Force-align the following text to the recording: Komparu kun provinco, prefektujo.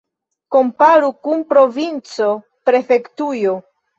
Komparu 0.53 1.09
kun 1.27 1.43
provinco, 1.51 2.31
prefektujo. 2.71 3.55